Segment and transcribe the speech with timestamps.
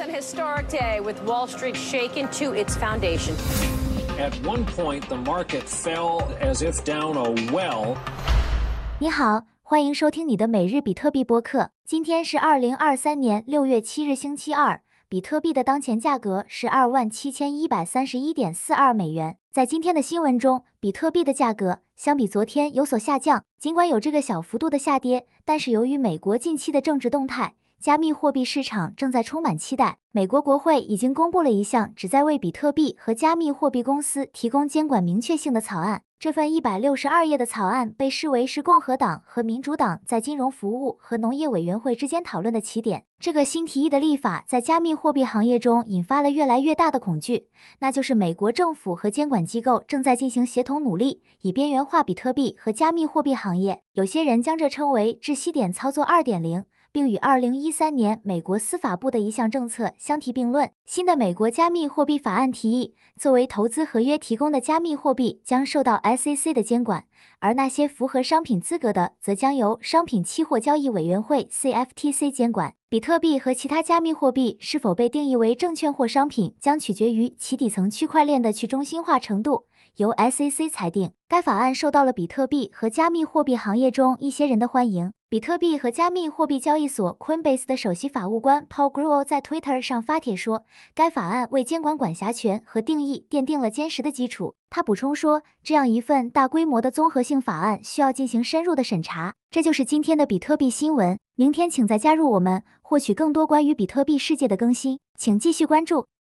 [0.00, 3.34] an historic day with Wall Street shaken to its foundation.
[4.18, 7.96] At one point, the market fell as if down a well.
[8.98, 11.70] 你好，欢迎收听你的每日比特币播客。
[11.84, 14.80] 今天是二零二三年六月七日，星期二。
[15.08, 19.36] 比特币的当前价格是二万七千一百三十一点四二美元。
[19.52, 29.98] 在今天的新闻中，比特币的价格相比昨天有所下降，尽管有这个小幅度的下跌，但是由于美国近期的政治动态，加密货币市场正在充满期待。
[30.10, 36.02] 美国国会已经公布了一项旨在为比特币和加密货币公司提供监管明确性的草案。
[36.18, 43.04] 这份一百六十二页的草案被视为是共和党和民主党在金融服务和农业委员会之间讨论的起点。
[43.20, 47.48] 这个新提议的立法在加密货币行业中引发了越来越大的恐惧，
[47.80, 53.82] 那就是美国政府和监管机构正在进行协同努力，以边缘化比特币和加密货币行业。
[53.92, 56.64] 有些人将这称为“窒息点操作二点零”。
[56.96, 60.70] 并与二零一三年美国司法部的一项政策相提并论。
[60.86, 67.04] 新的美国加密货币法案提议，作为投资合约提供的加密货币将受到 SEC 的监管，
[67.38, 72.72] 而那些符合商品资格的，则将由商品期货交易委员会 CFTC 监管。
[72.88, 79.66] 比特币和其他加密货币是否被定义为证券或商品，将取决于其底层区块链的去中心化程度。
[79.96, 85.12] 由 SEC 裁定，该法案受到了比特币和加密货币行业中一些人的欢迎。
[85.28, 94.54] 比特币和加密货币交易所 Coinbase 的首席法务官 Paul Grewal 在 Twitter 上发帖说，该法案为监管管辖权和定义奠定了坚实的基础。
[94.70, 99.34] 他补充说，这样一份大规模的综合性法案需要进行深入的审查。
[99.50, 101.18] 这就是今天的比特币新闻。
[101.34, 105.00] 明天请再加入我们，获取更多关于比特币世界的更新。
[105.18, 106.06] 请继续关注。